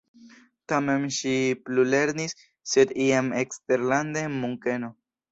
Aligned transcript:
Tamen 0.71 1.03
ŝi 1.17 1.33
plulernis, 1.67 2.33
sed 2.71 2.93
jam 3.01 3.29
eksterlande 3.41 4.25
en 4.31 4.39
Munkeno. 4.45 4.91